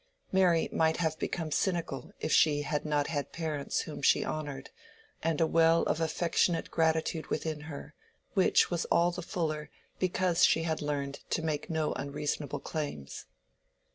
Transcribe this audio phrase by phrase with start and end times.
[0.31, 4.71] Mary might have become cynical if she had not had parents whom she honored,
[5.21, 7.93] and a well of affectionate gratitude within her,
[8.33, 9.69] which was all the fuller
[9.99, 13.27] because she had learned to make no unreasonable claims.